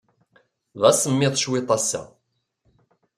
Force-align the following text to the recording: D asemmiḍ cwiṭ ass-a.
D 0.79 0.81
asemmiḍ 0.89 1.33
cwiṭ 1.41 1.69
ass-a. 1.77 2.01